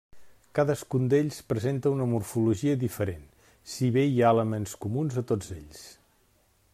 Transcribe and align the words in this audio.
Cadascun 0.59 1.03
d'ells 1.13 1.37
presenta 1.53 1.91
una 1.97 2.07
morfologia 2.13 2.73
diferent, 2.85 3.29
si 3.75 3.93
bé 3.99 4.07
hi 4.15 4.19
ha 4.23 4.35
elements 4.37 4.77
comuns 4.87 5.23
a 5.23 5.27
tots 5.33 5.55
ells. 5.61 5.85